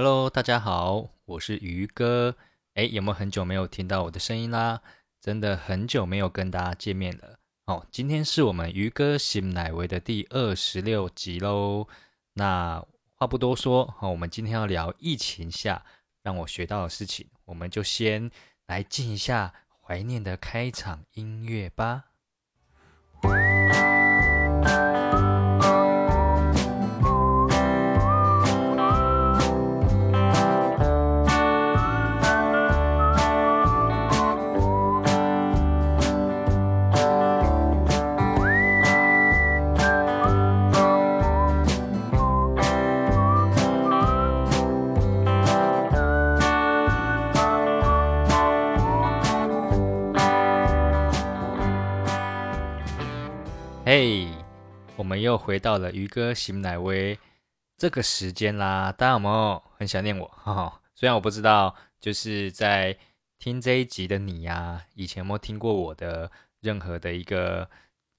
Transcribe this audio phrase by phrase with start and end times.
[0.00, 2.36] Hello，大家好，我是鱼哥。
[2.74, 4.80] 哎，有没有很久没有听到我的声音啦？
[5.20, 7.40] 真的很久没有跟大家见面了。
[7.64, 11.88] 哦，今天是我们鱼哥新奶维的第二十六集喽。
[12.34, 12.80] 那
[13.16, 15.84] 话不多说，哦，我们今天要聊疫情下
[16.22, 18.30] 让我学到的事情，我们就先
[18.68, 19.52] 来进一下
[19.82, 22.04] 怀念的开场音乐吧。
[53.90, 54.28] 嘿，
[54.96, 57.18] 我们又回到了渔哥行乃威
[57.78, 60.28] 这个时间啦，大家有没有很想念我？
[60.28, 62.98] 哈哈，虽然我不知道，就是在
[63.38, 67.66] 听这一集的你呀，以前有没有听过我的任何的一个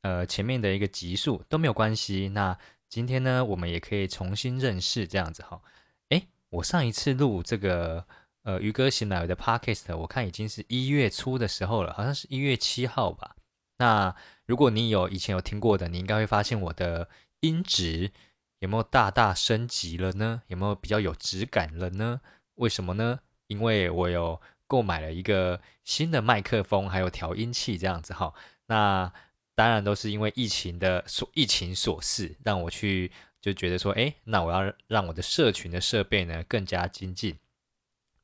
[0.02, 2.29] 呃前面的一个集数都没有关系。
[2.29, 2.57] 那
[2.89, 5.61] 今天呢，我们也可以重新认识这样子哈。
[6.09, 8.03] 诶，我上一次录这个
[8.41, 13.35] 呃渔哥行乃威的 podcast，我看已经是一月初的时候了，好像是一月七号吧。
[13.77, 14.16] 那
[14.50, 17.08] 如果你有以前有听过的，你应该会发现我的
[17.42, 18.11] 音质
[18.58, 20.41] 有没有大大升级了呢？
[20.47, 22.19] 有没有比较有质感了呢？
[22.56, 23.19] 为什么呢？
[23.45, 28.33] 因为我有购买了一个新的麦克风，还有调音器这样子哈。
[28.66, 29.14] 那
[29.53, 37.38] 当然都是因为疫情的所疫情所示，让我去就觉得说，哎，那我要让我的社群的设备呢更加精进。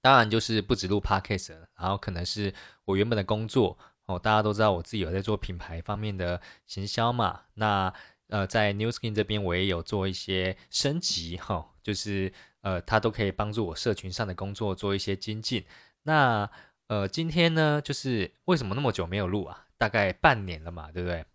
[0.02, 2.52] 当然就是不止录 podcast，然后可能是
[2.86, 3.78] 我原本的工作。
[4.08, 7.42] 哦，大家都知道我自己有在做品牌方面的行销嘛。
[7.56, 7.92] 那
[8.28, 15.66] 呃，在 New Skin 这边我也有做一些升级哈，就是呃，它都可以帮助我社群上的工作做一些精进。
[16.04, 16.48] 那
[16.88, 19.66] 呃，今天呢，就是为什么那么久没有录啊？
[19.78, 21.26] 大概半年了嘛，对不对？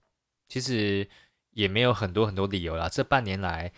[0.49, 1.09] 其实
[1.51, 2.89] 也没有很多很多理由啦。
[2.89, 3.73] 这半年来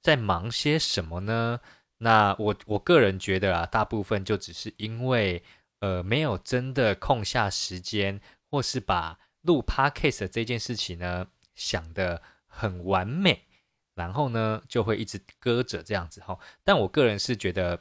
[0.00, 1.58] 在忙些什么呢？
[1.98, 5.42] 那我我个人觉得啊，大部分就只是因为。
[5.82, 11.26] 呃，没有真的空下时间，或是把录 podcast 这件事情呢
[11.56, 13.48] 想的很完美，
[13.96, 16.38] 然后呢就会一直搁着这样子哈。
[16.62, 17.80] 但我个人是觉得，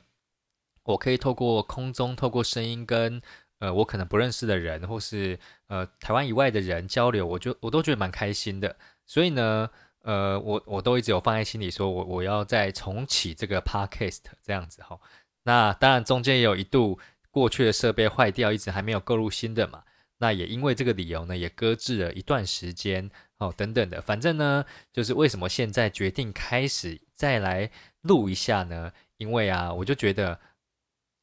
[0.82, 3.22] 我可以透过空中，透过声音跟
[3.60, 8.76] 呃我可能不认识的人，或是呃台湾以外的人交流，我就我都觉得蛮开心的。
[9.06, 9.70] 所以呢，
[10.02, 15.00] 呃，我我都一直有放在心里，说我我要再重启这个 podcast 这样子哈。
[15.44, 17.00] 那当然中间也有一度。
[17.32, 19.84] 过去的设备坏掉，一直还没有购入新的嘛？
[20.18, 24.00] 那也因为这个理由呢，也搁置了一段时间哦，等等的。
[24.02, 27.72] 反正呢，就是为什么现在决定开始再来
[28.02, 28.92] 录一下呢？
[29.18, 30.40] 因为啊，我就觉得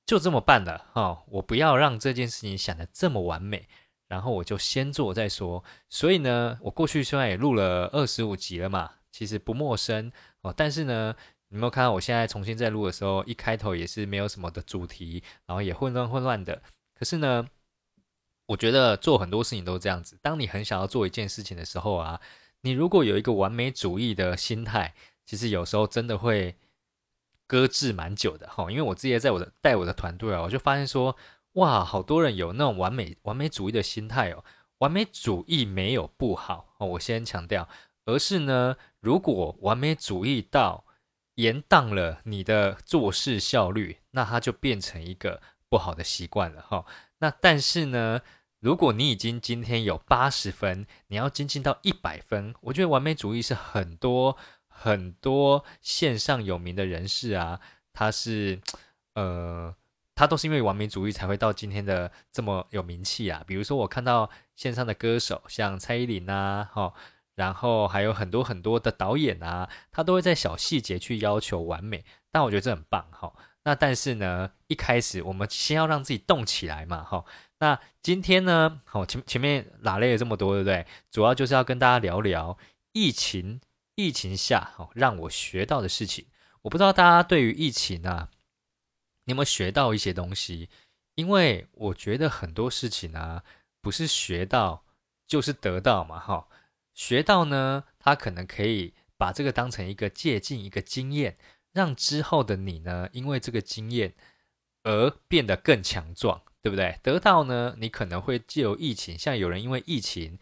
[0.05, 3.69] 就这么办了哈，我不要让这件事情想的这么完美，
[4.09, 5.63] 然后我就先做再说。
[5.89, 10.11] 所以呢，我过去虽然也录了二十五集了嘛，其实不陌生
[10.41, 11.15] 哦，但是呢。
[11.51, 16.63] 有没有看到我现在重新在录的时候，一开头也是没有什么的主题，然后也混乱混乱的。
[16.95, 17.49] 可是呢，
[18.47, 20.19] 我觉得做很多事情都是这样子。
[20.21, 22.21] 当你很想要做一件事情的时候啊，
[22.61, 24.95] 你如果有一个完美主义的心态，
[25.25, 26.57] 其实有时候真的会
[27.47, 28.71] 搁置蛮久的哈。
[28.71, 31.17] 因为我之前在我的带我的团队啊，我就发现说，
[31.53, 34.45] 哇，好多人有那种完美完美主义的心态哦。
[34.79, 37.69] 完美主义没有不好哦，我先强调，
[38.05, 40.85] 而是呢，如果完美主义到
[41.39, 46.85] 延宕了你的做事效率，那它就变成一个不好的习惯了哈。
[47.19, 48.23] 那但是呢，
[48.59, 57.61] 如果你已经今天有八十分，你要精进到一百分，我觉得完美主义是很多很多线上有名的人士啊，
[57.93, 58.61] 他是
[59.15, 59.73] 呃，
[60.17, 63.45] 他都是因为完美主义才会到今天的这么有名气啊。
[63.47, 66.93] 比如说我看到线上的歌手，像蔡依林啊，哈。
[67.39, 73.33] 然后还有很多很多的导演啊，他都会在小细节去要求完美，但我觉得这很棒哈。
[73.63, 77.25] 那但是呢，一开始我们先要让自己动起来嘛哈。
[77.61, 80.85] 那今天呢，好前前面拉累了这么多，对不对？
[81.13, 82.59] 主要就是要跟大家聊聊
[82.93, 83.61] 疫情
[83.95, 86.27] 疫情下哈让我学到的事情。
[86.63, 88.31] 我不知道大家对于疫情啊，
[89.27, 90.69] 你有没有学到一些东西？
[91.15, 93.45] 因为我觉得很多事情啊，
[93.81, 94.83] 不是学到
[95.29, 96.49] 就是得到嘛哈。
[96.99, 101.39] 学到呢，他可能可以把这个当成一个借鉴，一个经验，
[101.73, 104.15] 让之后的你呢，因为这个经验
[104.83, 106.99] 而变得更强壮，对不对？
[107.01, 110.41] 得到呢，你可能会借由疫情，像有人因为疫情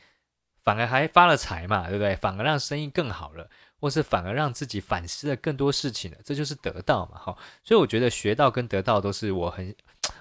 [0.64, 2.16] 反而还发了财嘛，对不对？
[2.16, 7.36] 反而让生意更好了，或是反而让自己反思了更多事情了，这就是得到嘛，哈。
[7.62, 9.76] 所以我觉得学到跟得到都是我很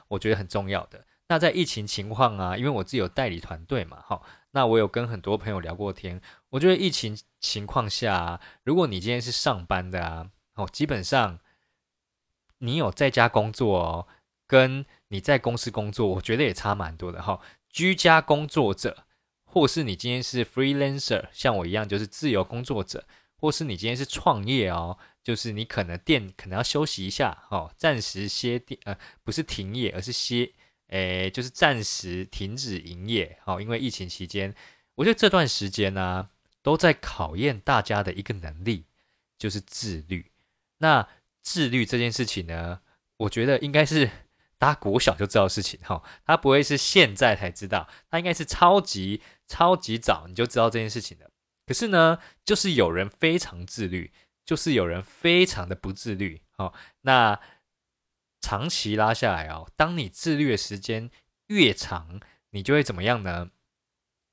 [0.10, 1.06] 我觉得很重要的。
[1.30, 4.22] 那在疫情情况啊，因为我自己有代理团队嘛，哈，
[4.56, 6.22] 那我有跟很多朋友聊过天。
[6.52, 11.40] 我觉得疫情情况下，如果你今天是上班的啊，哦，基本上
[12.60, 14.07] 你有在家工作哦，
[14.48, 17.42] 跟你在公司工作，我觉得也差蛮多的哈。
[17.69, 19.06] 居家工作者，
[19.44, 23.06] 或是你今天是 freelancer，像我一样就是自由工作者，
[23.36, 30.54] 或是你今天是创业哦，就是你可能店可能要休息一下哦，暂时歇店，呃，不是停业，而是歇。
[30.90, 34.54] 诶，就是暂时停止营业，好，因为疫情期间，
[34.96, 36.30] 我觉得这段时间呢，
[36.62, 38.86] 都在考验大家的一个能力，
[39.38, 40.32] 就是自律。
[40.78, 41.08] 那
[41.42, 42.82] 自律这件事情呢，
[43.18, 44.10] 我觉得应该是
[44.60, 51.31] 大家国小就知道事情，哈，他不会是现在才知道，他应该是超级超级早你就知道这件事情的。
[51.66, 54.12] 可是呢，就是有人非常自律，
[54.46, 57.40] 就是有人非常的不自律，好，那。
[58.45, 61.09] 长期拉下来哦，当你自律的时间
[61.47, 62.19] 越长，
[62.51, 63.50] 你就会怎么样呢？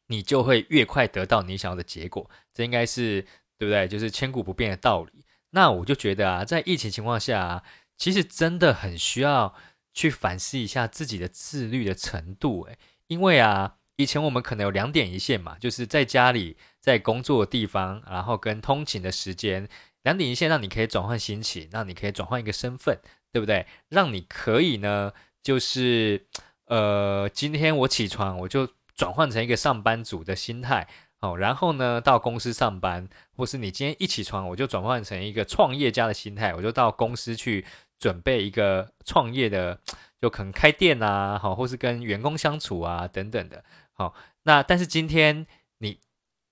[0.08, 2.30] 你就会越快得到你想要的结果。
[2.52, 3.22] 这应该是
[3.56, 3.88] 对不对？
[3.88, 5.24] 就是千古不变的道理。
[5.52, 7.64] 那我就觉得啊，在疫情情况下，
[7.96, 9.54] 其实真的很需要
[9.94, 12.64] 去反思一下自己的自律的程度。
[12.64, 19.66] 诶，因为啊，以前我们可能有两点一线嘛，就是在家里、在工作的地方，然后跟通勤的时间，
[20.02, 23.00] 两点一线，让你可以转换心情，让你可以转换一个身份。
[23.32, 23.66] 对不对？
[23.88, 25.12] 让你可以呢，
[25.42, 26.26] 就是
[26.66, 30.86] 呃，今天我起床，我就转换成一个上班族的心态，
[31.20, 37.64] 哦，然后呢，到公司上班，或是你今天一起床，我就转换成一个创业家的心态，我就到公司去
[37.98, 39.80] 准备一个创业的，
[40.20, 43.64] 就可能开店啊，好，或是跟员工相处啊，等等的，
[43.94, 44.14] 好。
[44.44, 45.46] 那但是今天
[45.78, 46.00] 你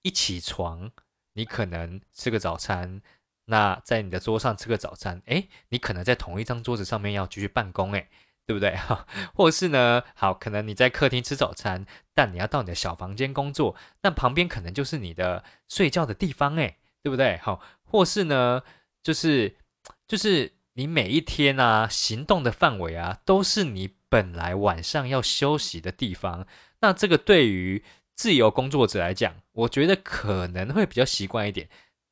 [0.03, 0.91] 一起床，
[1.35, 3.03] 你可能吃个早餐。
[3.47, 8.09] 那在你的桌上吃个早餐，诶，你可能在同一张桌子上面要继续办公，诶，
[8.47, 8.77] 对不对？
[8.79, 11.85] 哈，或是呢，好，可能你在客厅吃早餐，
[12.15, 17.37] 但你要到你的小房间工作，那旁边可能就是你的睡觉的地方，诶，对不对？
[17.39, 18.63] 好，或是呢，
[19.03, 19.57] 就是
[20.07, 26.47] 就是你每一天啊，行动的范围啊，都是你本来晚上要休息的地方。
[26.81, 27.85] 那这个对于
[28.15, 31.69] 自由工作者来讲，我觉得可能会比较习惯一点。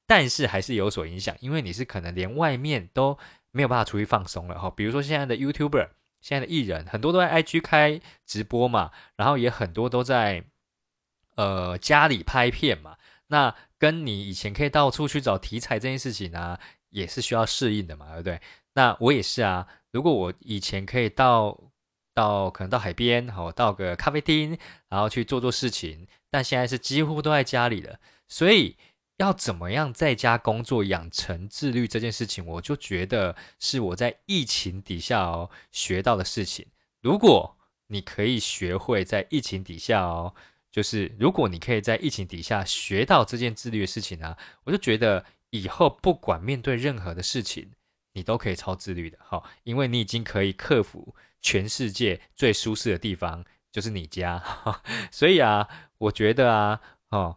[0.08, 3.18] 但是还是有所影响，因为你是可能连外面都
[3.50, 4.70] 没有办法出去放松了哈。
[4.70, 5.90] 比如说现在的 YouTuber，
[6.22, 10.44] 现在的艺人很多都在 IG 开直播嘛，然后也很多都在
[11.36, 12.96] 呃家里拍片嘛。
[13.26, 16.58] 那跟你以前可以到处去找题材这件事情呢，
[16.88, 18.40] 也是需要适应的嘛，对不对？
[18.72, 19.68] 那我也是啊。
[19.92, 21.54] 如果我以前可以到
[22.14, 24.58] 到可能到海边，好到个咖啡厅，
[24.88, 28.78] 然后去做做事情，但现在是几乎都在家里了，所以。
[29.18, 36.66] 要怎么样在家工作养成自律这件事情，我就觉得是我在疫情底下哦学到的事情。
[37.00, 37.56] 如果
[37.88, 40.34] 你可以学会在疫情底下哦，
[40.70, 47.72] 就是如果你可以在疫情底下学到这件自律的事情呢，我就觉得以后不管面对任何的事情，
[48.12, 54.40] 你都可以超自律的哈，因为你已经可以克服全世界最舒适的地方就是你家，
[55.10, 55.68] 所以啊，
[55.98, 57.36] 我觉得啊，哦。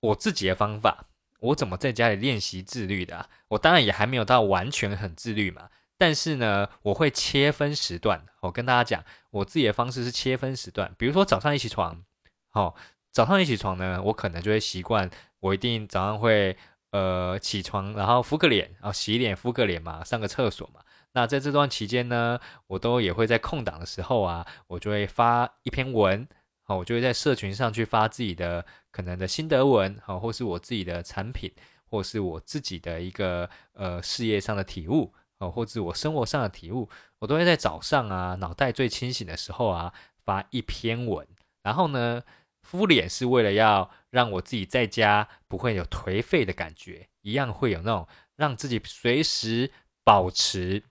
[0.00, 1.06] 我自己的方法，
[1.40, 3.28] 我怎么在家里练习自律的？
[3.48, 8.24] 我当然也还没有到完全很自律嘛，但是呢，我会切分时段。
[8.40, 10.94] 我跟大家讲，我自己的方式是切分时段。
[10.96, 12.04] 比如说早上一起床，
[12.50, 12.76] 好，
[13.10, 16.56] 早上一起床呢，我可能就会习惯，我一定早上会
[16.92, 20.80] 呃起床，然后敷个脸，然后洗脸敷个脸嘛，上个厕所嘛。
[21.12, 22.38] 那在这段期间呢，
[22.68, 26.28] 我都也会在空档的时候啊，我就会发一篇文。
[26.76, 31.50] 我就会在社群上去发自己的可能的心得文，好，或是我自己的产品，
[31.86, 36.88] 或是我自己的一个呃事业上的体悟，哦，或者我生活上的体悟，
[37.20, 39.94] 我都会在早上啊，脑袋最清醒的时候啊，
[40.24, 41.26] 发一篇文。
[41.62, 42.22] 然后呢，
[42.62, 48.06] 敷脸是为了要让我自己在家不会有颓废的感觉，一样会有那种
[48.36, 49.70] 让自己随时
[50.04, 50.82] 保持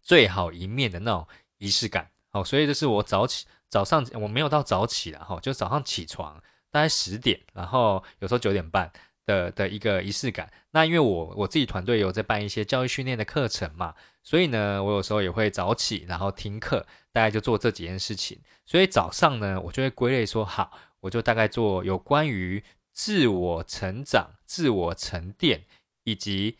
[0.00, 2.10] 最好一面的那种仪式感。
[2.30, 3.46] 好，所以这是我早起。
[3.74, 6.40] 早上我没有到早起了哈，就早上起床
[6.70, 8.88] 大概十点，然后有时候九点半
[9.26, 10.48] 的的一个仪式感。
[10.70, 18.40] 那因为我我自己团队有在办一些教育训练的课程嘛，所以呢，我有时候也会早起，然后听课，大概就做这几件事情。
[18.64, 22.62] 所以早上呢，我就会归类说好，我就大概做有关于
[22.92, 25.64] 自我成长、自我沉淀
[26.04, 26.58] 以及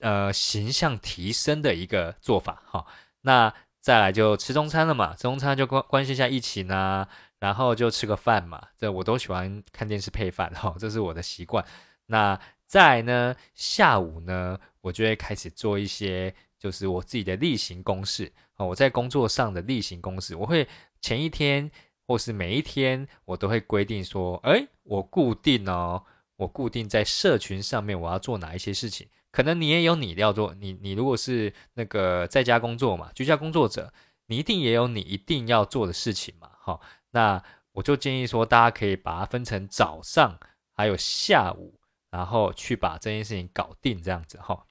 [0.00, 2.84] 呃形象提升的一个做法哈。
[3.22, 7.06] 那再来就吃中餐了嘛，中餐就关关心一下疫情啊，
[7.38, 11.62] 然后就吃个饭嘛，这我都喜欢看电视配饭哈，这是我的习惯。
[12.06, 18.64] 那再呢，下午呢，我就会开始做一些，就是我自己的例行公事啊。
[18.64, 20.66] 我在工作上的例行公事，我会
[21.02, 21.70] 前一天
[22.06, 26.02] 或是每一天，我都会规定说，哎，我固定哦，
[26.36, 29.06] 我固定在社群上面我要做哪一些事情。
[29.34, 33.92] 可能你也有你要做，你你如果是那个在家工作嘛，居家工作者，
[34.26, 36.50] 你一定也有你一定要做的事情嘛。
[36.60, 40.38] 好，那我就建议说，大家可以把它分成早上
[40.72, 41.80] 还有下午。
[42.14, 44.66] 然后去把这件事情搞定，这样子哈。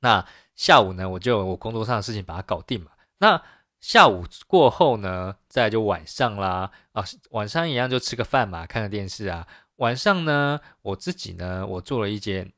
[0.00, 2.92] 那下午呢，我就我工作上的事情把它搞定嘛。
[3.18, 3.42] 那
[3.80, 9.46] 下午过后呢，再就晚上啦啊，晚上一样就吃个饭嘛，看个电视啊。
[9.76, 12.50] 晚上呢，我自己呢，我做了一件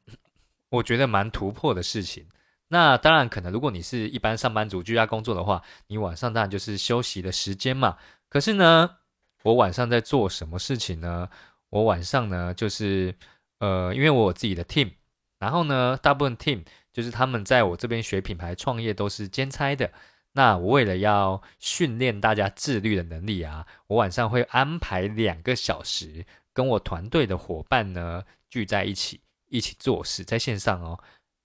[0.71, 2.27] 我觉得蛮突破的事情。
[2.69, 7.97] 那当然，可能如果你是一般上班族居家工作的话，你晚上当然就是休息的时间嘛。
[8.29, 8.97] 可是呢，
[9.43, 11.29] 我晚上在做什么事情呢？
[11.71, 13.15] 我晚上呢，就是。
[13.59, 14.91] 呃，因为我有自己的 team，
[15.39, 19.91] 然后呢，大部分 team 就是他们在我这边学品牌创业都是兼差的。
[20.33, 30.99] 那我为了要训练大家自律的能力啊，我晚上会安排两个小时，跟我团队的伙伴呢聚在一起，一起做事，在线上哦，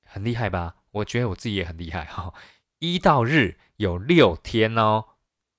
[0.06, 0.76] 很厉害吧？
[0.92, 2.34] 我觉得我自己也很厉害哈。
[2.80, 5.06] 一到日有六天哦，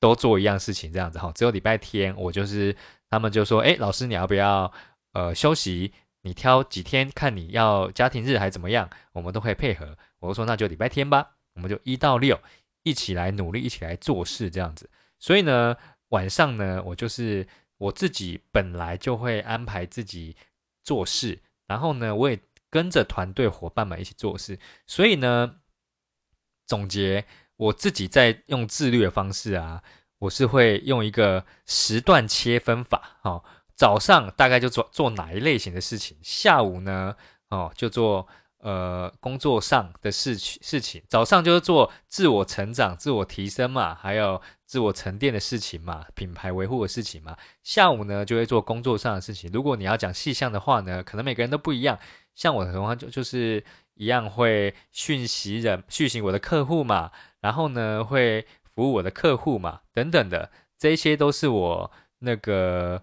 [0.00, 2.76] 都做一样事情这样子哈，只有礼拜天我就是
[3.08, 4.72] 他们就说，哎，老师你要不要
[5.12, 5.92] 呃休息？
[6.24, 9.98] 你挑几天看你要家庭日还怎么样，我们都可以配合。
[10.20, 12.40] 我说那就礼拜天吧，我们就一到六
[12.84, 14.88] 一起来努力，一起来做事这样子。
[15.18, 15.76] 所以呢，
[16.10, 17.44] 晚上呢，我就是
[17.76, 20.36] 我自己本来就会安排自己
[20.84, 22.40] 做事，然后呢，我也
[22.70, 24.58] 跟着团队伙伴们一起做事。
[24.86, 25.56] 所以呢，
[26.66, 27.24] 总结
[27.56, 29.82] 我自己在用自律的方式啊，
[30.18, 33.44] 我是会用一个时段切分法，哦。
[33.74, 37.16] 早上大概就做做哪一类型的事情，下午呢，
[37.48, 38.28] 哦，就做
[38.62, 41.00] 呃工作上的事情事情。
[41.08, 47.36] 早上就是做自我成长、自我提升嘛，还有自我沉淀的事情嘛，品牌维护的事情嘛。
[47.62, 49.48] 下午呢，就会做工作上的事情。
[49.52, 51.98] 如果你要讲细项的话呢，可能每个人都不一样。
[52.34, 53.62] 像我的话，就就是
[53.94, 61.90] 一样会讯息人、讯息我的客户嘛，然后呢，会服务我的客户嘛，等等的，这些都是我
[62.20, 63.02] 那个。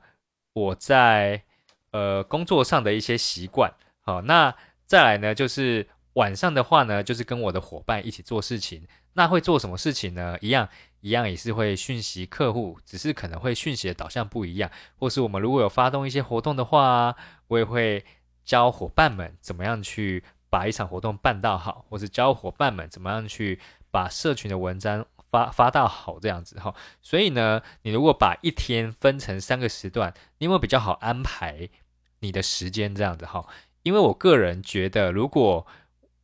[0.51, 1.44] 我在
[1.92, 4.54] 呃工作上的一些习惯，好，那
[4.89, 8.88] 再来呢，就是晚上的话呢，就是跟我的伙伴一起做事情。
[9.13, 10.36] 那会做什么事情呢？
[10.41, 10.67] 一样
[11.01, 14.72] 一样也是会讯息客户，只是可能会讯息的导向不一样。
[14.98, 17.15] 或是我们如果有发动一些活动的话，
[17.50, 18.03] 我也会
[18.43, 23.60] 教伙伴们怎么样去把一场活动办到好，或是教伙伴们怎么样去
[23.91, 25.05] 把社群的文章。
[25.29, 31.69] 发发到好这样子哈，所以呢，你如果把一天分成三个时段，你有没有比较好安排
[32.22, 33.46] 你的时间这样子哈？
[33.83, 35.65] 因为我个人觉得，如果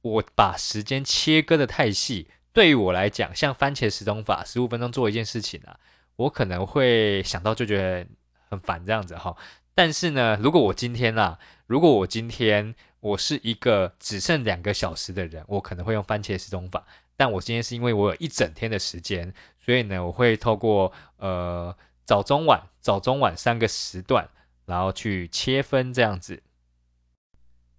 [0.01, 5.79] 我把时间切割的太细，对于我来讲，像番茄时钟法，十五分钟做一件事情啊，
[6.15, 8.07] 我可能会想到就觉得
[8.49, 9.35] 很烦这样子哈。
[9.73, 16.85] 但是呢，如果我今天啊，如果我今天我是一个只剩两个小时的人，我可能会用番茄时钟法。
[17.17, 24.29] 但我今天是因为我有一整天的时间，所以呢，我会透过呃早中晚早中晚三个时段，
[24.65, 26.43] 然后去切分这样子。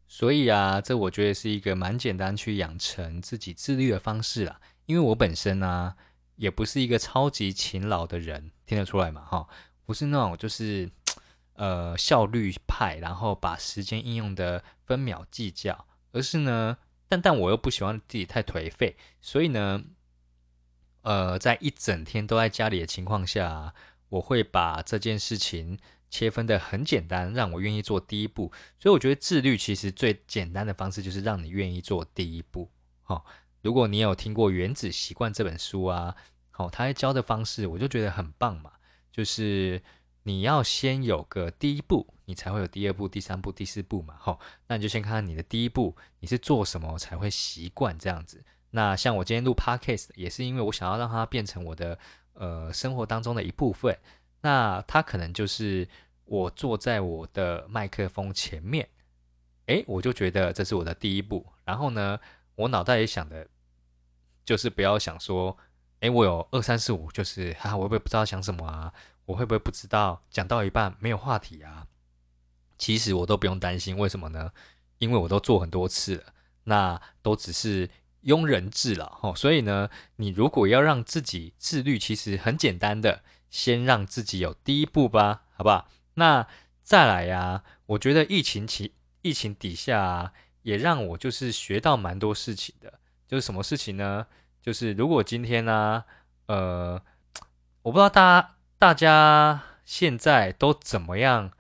[0.09, 4.61] 所以啊，这我觉得是一个蛮简单去养成自己自律的方式啦。
[4.87, 5.97] 因为我本身呢，
[6.37, 9.25] 也不是一个超级勤劳的人，听得出来嘛？
[9.25, 9.49] 哈，
[9.85, 10.91] 不是那种就是
[11.55, 16.79] 呃效率派，然后把时间应用的分秒计较，而是呢。
[17.09, 19.85] 但但我又不喜欢自己太颓废，所以呢，
[21.03, 23.73] 呃，在一整天都在家里的情况下，
[24.09, 25.79] 我会把这件事情
[26.11, 28.53] 切分的很简单，让我愿意做第一步。
[28.79, 32.71] 所以我觉得自律其实最简单的方式就是让你愿意做第一步。
[33.03, 33.25] 好，
[33.63, 36.15] 如果你有听过《原子习惯》这本书啊，
[36.51, 38.73] 好，他教的方式我就觉得很棒嘛，
[39.13, 39.83] 就是
[40.23, 42.13] 你要先有个第一步。
[42.29, 48.45] 你才会有第二步、第三步、第四步嘛，吼，那你就先看看你的第一步，你是做什么才会习惯这样子。
[48.71, 51.97] 那像我今天录 podcast 也是因为我想要让它变成我的
[52.33, 53.97] 呃生活当中的一部分。
[54.47, 55.89] 那他可能就是
[56.25, 58.89] 我坐在我的麦克风前面，
[59.67, 61.45] 诶，我就觉得这是我的第一步。
[61.65, 62.21] 然后呢，
[62.55, 63.49] 我脑袋也想的，
[64.45, 65.59] 就是不要想说，
[65.99, 68.95] 诶，我有二三四五，就是哈，我会不会不知道想什么啊？
[69.25, 71.89] 我会不会不知道讲到一半没有话题啊？
[72.79, 74.53] 其实我都不用担心，为什么呢？
[74.99, 77.91] 因为我都做很多次了，那都只是
[78.23, 79.35] 庸人自扰。
[79.35, 85.89] 所以呢，你如果要让自己自律，其实很简单的，先让自己有第一步吧，好不好？
[86.15, 86.47] 那
[86.83, 93.01] 再来呀，我觉得疫情期疫情底下也让我就是学到蛮多事情的。
[93.27, 94.27] 就是什么事情呢？
[94.63, 96.05] 就是如果今天呢，
[96.47, 97.03] 呃，
[97.83, 101.51] 我不知道大家大家现在都怎么样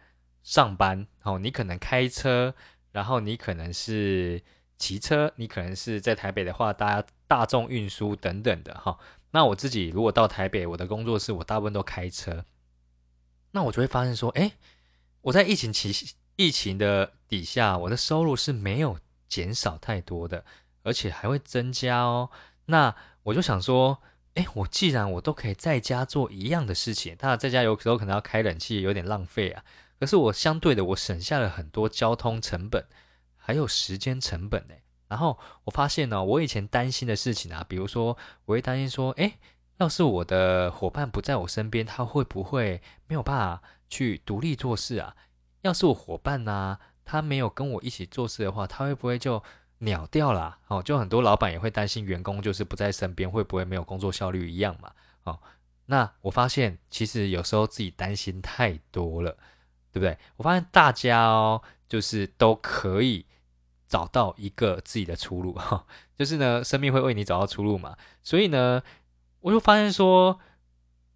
[0.43, 1.39] 上班哦？
[1.39, 2.55] 你可能开车，
[2.93, 4.43] 然后你可能是
[4.79, 8.97] 骑车，你可能是在台北的话，大家大众运输等等的哈。
[9.37, 12.47] 那我自己如果到台北，我的工作室我大部分都开车，
[13.51, 14.53] 那我就会发现说，哎，
[15.21, 20.43] 我在疫情期疫情的底下，我的收入是没有减少太多的。
[20.85, 22.31] 而且还会增加哦，
[22.65, 24.01] 那我就想说，
[24.37, 29.63] 哎，我既然我都可以在家做一样的事情，那在家有时候可能要开冷气，有点浪费啊。
[30.01, 32.87] 可是我相对的，我省下了很多交通成本，
[33.37, 34.75] 还有时间成本呢。
[35.09, 39.39] 然后我发现呢，我以前担心的事情啊，比如说我会担心说，哎，
[39.79, 45.17] 要是我的伙伴不在我身边，他会不会没有办法去独立做事啊？
[45.63, 49.43] 要是我伙伴呢，他没有跟我一起做事的话，他会不会就？
[49.79, 54.91] 秒掉了，哦，就很多老板也会担心员工就是不在身边，会不会没有工作效率一样嘛？
[55.25, 55.39] 哦，
[55.85, 59.33] 那我发现其实有时候自己担心太多了，
[59.93, 60.17] 对不对？
[60.37, 61.61] 我发现大家哦，
[61.91, 63.27] 就是都可以
[63.89, 67.97] 找到一个自己的出路，哈， 就是呢，生命会为你找到出路嘛。
[68.23, 68.83] 所以呢，
[69.41, 70.41] 我就发现说，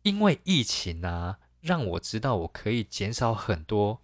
[0.02, 4.00] 因为疫情啊，让我知道我可以减少很多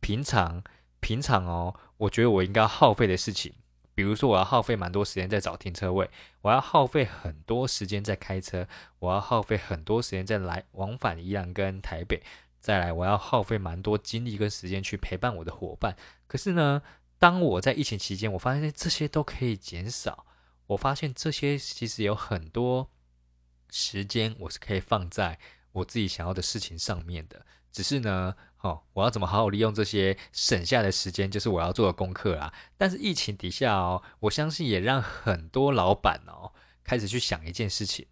[0.00, 0.62] 平常
[1.00, 3.54] 平常哦，我觉得我应该耗费的事情。
[3.94, 6.10] 比如说，我要耗费蛮多时间在找停车位，
[6.42, 8.68] 我要耗费很多时间在开车，
[8.98, 12.22] 我要耗费很多时间在来往返宜兰跟台北，
[12.60, 15.96] 再来我要耗费蛮多精力跟时间去陪伴我的伙伴。
[16.26, 16.82] 可是呢，
[17.18, 20.26] 当我在疫情期间，我发现这些都可以减少，
[20.66, 22.90] 我发现这些其实有很多
[23.70, 25.38] 时间我是可以放在
[25.72, 28.34] 我自己想要的事情上面的，只是呢。
[28.62, 32.52] 哦，我要怎么好好利用这些省下的时间，就是我要做的功课啦。
[32.76, 38.08] 但是疫情底下哦，我相信也让很多老板哦开始去想一件事情：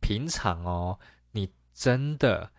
[0.00, 0.98] 平常哦，
[1.32, 2.50] 你真的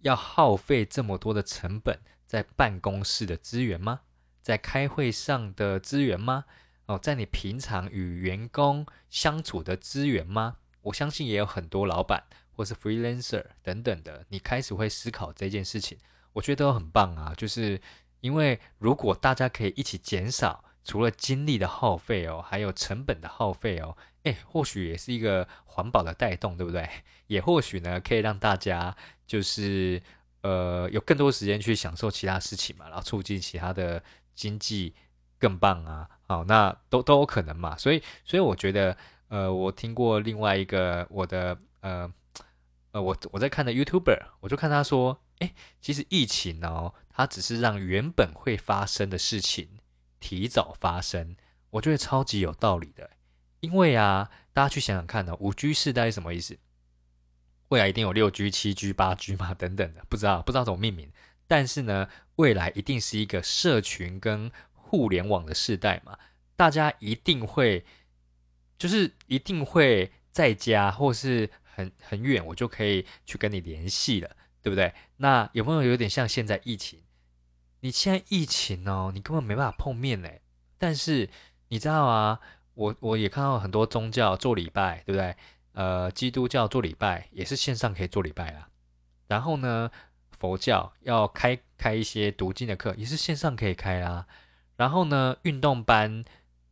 [0.00, 4.00] 要耗费这么多的成本在办公室的资源吗？
[4.42, 6.44] 在开会上的资源吗？
[6.86, 10.56] 哦，在你平常与员工相处的资源吗？
[10.82, 15.98] 我相信也有很多老板或是 freelancer 等等的，你开始会思考这件事情。
[16.32, 17.80] 我觉得都很棒啊，就是
[18.20, 26.88] 因为如果大家可以一起减少除了精力的耗费哦，还有成本的耗费哦，诶，或许也是一个环保的带动，对不对？
[27.26, 28.96] 也或许呢，可以让大家
[29.26, 30.00] 就是
[30.40, 34.02] 呃有更多时间去享受其他事情嘛，然后促进其他的
[34.38, 34.94] 经济
[35.38, 37.76] 更棒啊，好，那都都有可能嘛。
[37.76, 38.96] 所以，所以我觉得
[39.26, 42.10] 呃，我听过另外一个我的呃
[42.92, 45.20] 呃，我我在看的 YouTuber，我就看他说。
[45.38, 49.78] 哎，其实疫情哦，它只是让原本会发生的事情
[50.18, 51.36] 提早发生，
[51.70, 53.10] 我觉得超级有道理的。
[53.60, 56.58] 因为啊，大家去想想看呢，五 G 世代是什么意思？
[57.68, 61.08] 未来一定有六 G、七 G、八 G 嘛，等等的，不知道不知道怎么命名。
[61.48, 66.16] 但是呢，未来一定是一个社群跟互联网的时代嘛，
[66.54, 67.84] 大家一定会，
[68.78, 74.36] 就是一定会在家或是很很远，我就可以去跟你联系了。
[74.60, 74.92] 对不对？
[75.18, 77.00] 那有没有有点像现在疫情？
[77.80, 80.28] 你现在疫情哦，你根本没办法碰面呢。
[80.76, 81.30] 但是
[81.68, 82.40] 你知道啊，
[82.74, 85.36] 我我也看到很多宗教做礼拜，对不对？
[85.72, 88.68] 呃，基督教做礼拜也是线上可以做礼拜啦。
[89.28, 89.90] 然后呢，
[90.38, 94.26] 佛教要开开一些读经的课，也是线上可以开啦。
[94.76, 96.24] 然后呢，运动班，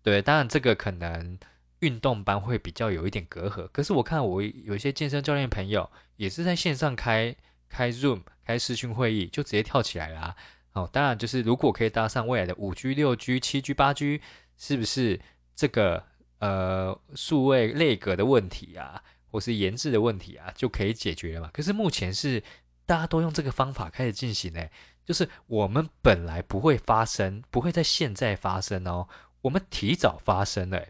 [0.02, 1.38] 对，当然这个可能
[1.80, 3.68] 运动班会比较有一点隔阂。
[3.72, 7.34] 可是我看我有一些健身教练朋友也是在线上开。
[7.68, 10.36] 开 Zoom 开视讯会议就直接跳起来啦。
[10.72, 14.20] 哦，当然就是如果可以搭上未来的五 G、六 G、七 G、八 G，
[14.56, 15.20] 是不是
[15.56, 16.04] 这个
[16.38, 19.02] 呃数位类格的问题啊，
[19.32, 21.50] 或是研制的问题啊，就可以解决了嘛？
[21.52, 22.40] 可是目前是
[22.86, 24.66] 大家都用这个方法开始进行呢，
[25.04, 29.08] 就是我们本来不会发生，不会在现在发生哦，
[29.42, 30.86] 我们提早发生了，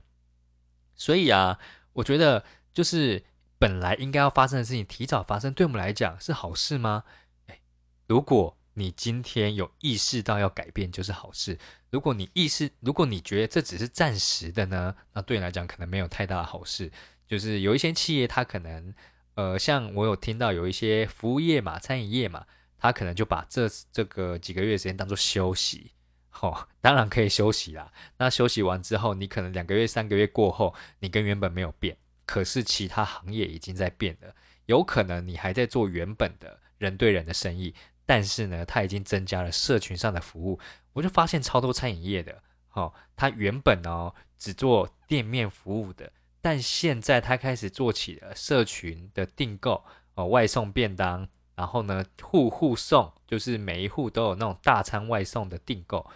[0.95, 1.59] 所以啊，
[1.95, 3.25] 我觉得就是。
[3.59, 7.05] 本来应该要发生的事情提早发生，对我们来讲是好事吗？
[7.47, 7.63] 诶，
[8.07, 11.59] 如果你今天有意识到要改变，就是好事。
[11.89, 16.93] 如果你意识，如果你觉得这只是暂时的呢，那对你来讲可能没有太大的好事。
[17.27, 18.95] 就是有一些企业，它可能，
[19.37, 22.47] 呃，像我有听到有一些服务业嘛、餐饮业嘛，
[22.79, 25.93] 他可能就把这这个几个月时间当做休息。
[26.41, 27.91] 哦，当然可以休息啦。
[28.19, 31.97] 那休息完之后，你可能两个月、三个月过后，你跟原本没有变。
[32.27, 34.35] 可是其他行业已经在变了，
[34.67, 40.59] 有可能你还在做原本的人对人的生意，但是呢，它已经增加了社群上的服务。
[40.93, 46.11] 我就发现超多餐饮业的哦，他原本哦只做店面服务的，
[46.47, 56.09] 但现在他开始做起了社群的订购哦，外送便当，然后呢户户送，就是每一户都有那种大餐外送的订购。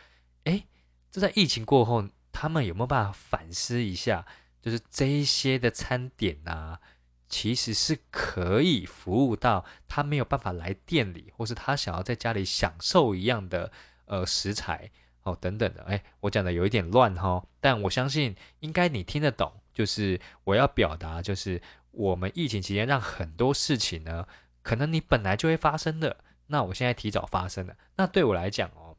[0.44, 0.68] 诶，
[1.10, 4.24] 这在疫情过后，他们有没有办法反思一下？
[4.62, 6.78] 就是这一些的餐点啊，
[7.28, 13.72] 其实是可以服务到他没有办法来店里，或是他想要在家里享受一样的
[14.04, 14.92] 呃食材
[15.24, 15.82] 哦等等的。
[15.88, 19.54] 哎，我讲的有一点乱哈，但我相信应该你听得懂。
[19.80, 24.26] 就是我要表达，就是我们疫情期间让很多事情呢，
[24.60, 27.74] 可能你本来就会发生的，那我现在提早发生了。
[27.96, 28.94] 那对我来讲哦，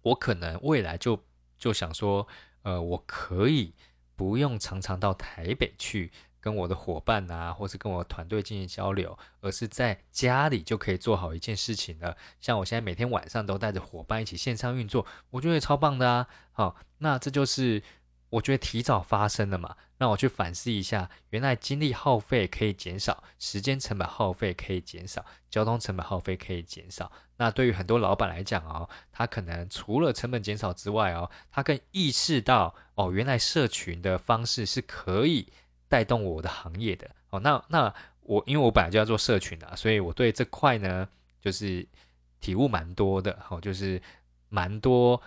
[0.00, 1.22] 我可能未来就
[1.58, 2.26] 就想说，
[2.62, 3.74] 呃，我可以。
[4.16, 12.14] 不用常常到台北去跟我的伙伴啊，或是跟我团队进行交流，而是在家里就可以做好一件事情了。
[12.38, 16.28] 像我现在每天晚上都带着伙伴一起线上运作，我觉得超棒的啊！
[16.52, 17.82] 好，那这就是。
[18.30, 27.10] 我觉得提早发生了嘛，让我去反思一下，原来精力耗费可以减少，时间成本耗费可以减少，交通成本耗费可以减少。
[27.36, 35.48] 那对于很多老板来讲哦，他可能除了成本减少之外哦，他更意识到哦，原来社群的方式是可以
[35.88, 37.40] 带动我的行业的哦。
[37.40, 41.08] 那那我因为我本来就要做社群的，所以我对这块呢
[41.40, 41.84] 就是
[42.40, 44.00] 体悟蛮多的，哦，就是
[44.48, 45.20] 蛮多。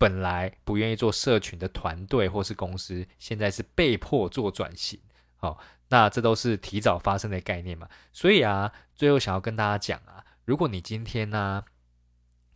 [0.00, 4.98] 本来不愿意做社群的团队或是公司，现在是被迫做转型。
[5.36, 7.86] 好，那这都是提早发生的概念嘛？
[8.10, 11.66] 所以啊，最后想要跟大家讲啊，如果你今天呢，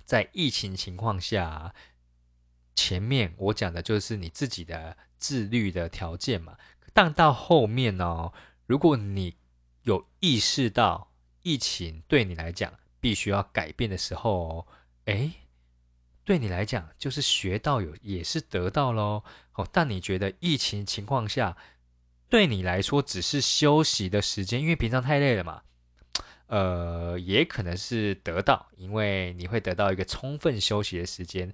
[0.07, 1.75] 在疫情情况下，
[2.75, 6.57] 前面我讲的就是你自己的自律的条件嘛。
[6.95, 8.33] 但到后面呢，
[8.65, 9.37] 如果你
[9.83, 14.67] 有意识到疫情对你来讲必须要改变的时候，
[15.05, 15.33] 诶。
[16.25, 19.23] 对你来讲，就是学到有也是得到喽。
[19.55, 21.57] 哦，但你觉得疫情情况下，
[22.29, 25.63] 对你来说只是休息的时间，因为平常太累了嘛。
[26.47, 31.53] 呃，也可能是得到，因为你会得到一个充分休息的时间。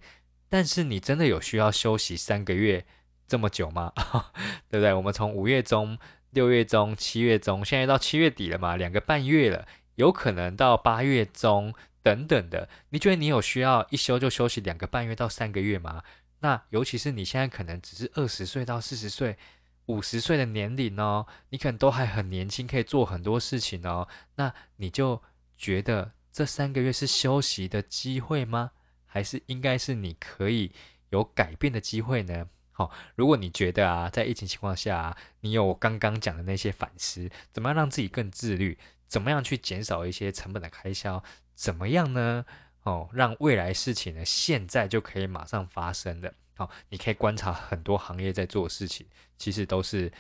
[0.49, 2.85] 但是你真的有需要休息三个月
[3.27, 3.93] 这么久吗？
[4.69, 4.93] 对不对？
[4.93, 5.97] 我们从五月中、
[6.31, 9.67] 六月中、七月中，现在到七月底了嘛，两个半月了，
[10.01, 11.73] 有可能到八月中。
[12.03, 16.03] 等等的，你觉得你有需要一休就休息两个半月到三个月吗？
[16.39, 19.37] 那尤其是你现在可能只是二十岁到四十岁、
[19.85, 24.09] 五十岁的年龄哦，你可能都还很年轻，可以做很多事情哦。
[24.37, 25.23] 那你就
[25.59, 28.71] 觉得这三个月是休息的机会吗？
[29.05, 30.73] 还是应该是你可以
[31.11, 32.47] 有改变的机会呢？
[32.73, 38.79] 好，如果你觉得啊，在疫情情况下，你有刚刚讲的那些反思，怎么样让自己更自律？
[39.11, 41.23] 怎么样去减少一些成本的开销？
[41.55, 42.47] 怎么样呢？
[42.85, 46.33] 哦，让未来事情呢，现在就可以马上发生的。
[46.55, 50.11] 好，你可以观察很多行业在做事情，其实都是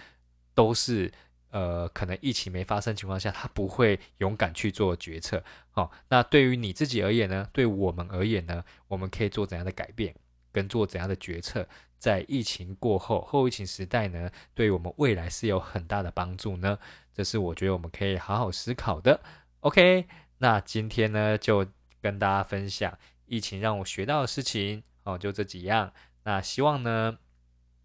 [0.54, 1.10] 都是
[1.50, 5.42] 呃，可能疫情没发生情况下，他不会勇敢去做决策。
[5.70, 7.48] 好，那对于你自己而言呢？
[7.52, 8.64] 对我们而言呢？
[8.88, 10.14] 我们可以做怎样的改变，
[10.52, 11.66] 跟做怎样的决策，
[11.98, 16.78] 在疫情过后后疫情时代呢，对我们未来是有很大的帮助呢？
[17.12, 19.20] 这是我觉得我们可以好好思考的。
[19.60, 20.06] OK。
[20.42, 21.66] 那今天呢，就
[22.00, 25.92] 跟大家分享疫情让我学到的事情哦，就这几样。
[26.22, 27.18] 那希望呢，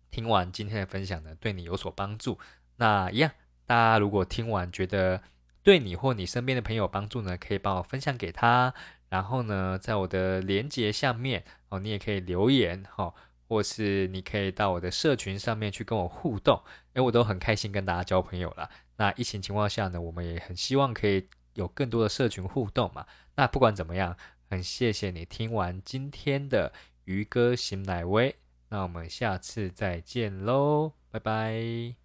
[0.10, 2.40] 听完今天的分享呢，对你有所帮助。
[2.78, 3.30] 那一样，
[3.66, 5.22] 大家如果听完觉得
[5.64, 8.74] 对你或你身边的朋友帮助呢，可以帮我分享给他。
[9.16, 13.14] 然后呢，在我的连接下面哦，你也可以留言哈，
[13.48, 16.62] 或是你可以到我的社群上面去跟我互动。
[16.96, 18.70] 诶，我都很开心跟大家交朋友了。
[18.98, 21.30] 那疫情情况下呢，我们也很希望可以。
[21.56, 23.06] 有更多的社群互动嘛？
[23.38, 24.18] 那不管怎么样，
[24.50, 26.74] 很谢谢你听完今天的
[27.06, 28.36] 鱼哥醒奶威，
[28.68, 31.96] 那我们下次再见喽，拜拜。